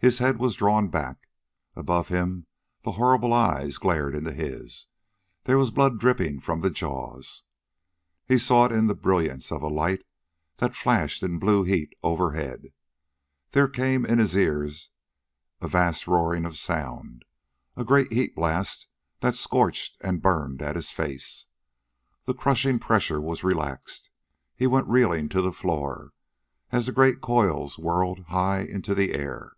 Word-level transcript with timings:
His 0.00 0.18
head 0.20 0.38
was 0.38 0.54
drawn 0.54 0.86
back. 0.90 1.26
Above 1.74 2.06
him 2.06 2.46
the 2.84 2.92
horrible 2.92 3.32
eyes 3.32 3.78
glared 3.78 4.14
into 4.14 4.32
his 4.32 4.86
there 5.42 5.58
was 5.58 5.72
blood 5.72 5.98
dripping 5.98 6.40
from 6.40 6.60
the 6.60 6.70
jaws.... 6.70 7.42
He 8.24 8.38
saw 8.38 8.66
it 8.66 8.70
in 8.72 8.86
the 8.86 8.94
brilliance 8.94 9.50
of 9.50 9.60
a 9.60 9.66
light 9.66 10.06
that 10.58 10.76
flashed 10.76 11.24
in 11.24 11.40
blue 11.40 11.64
heat 11.64 11.94
overhead. 12.04 12.66
There 13.50 13.66
came 13.66 14.06
in 14.06 14.20
his 14.20 14.36
ears 14.36 14.90
a 15.60 15.66
vast 15.66 16.06
roaring 16.06 16.44
of 16.44 16.56
sound, 16.56 17.24
a 17.74 17.82
great 17.84 18.12
heat 18.12 18.36
blast 18.36 18.86
that 19.18 19.34
scorched 19.34 19.96
and 20.00 20.22
burned 20.22 20.62
at 20.62 20.76
his 20.76 20.92
face. 20.92 21.46
The 22.24 22.34
crushing 22.34 22.78
pressure 22.78 23.20
was 23.20 23.42
relaxed. 23.42 24.10
He 24.54 24.68
went 24.68 24.86
reeling 24.86 25.28
to 25.30 25.42
the 25.42 25.50
floor, 25.52 26.12
as 26.70 26.86
the 26.86 26.92
great 26.92 27.20
coils 27.20 27.80
whirled 27.80 28.20
high 28.26 28.60
into 28.60 28.94
the 28.94 29.12
air. 29.12 29.54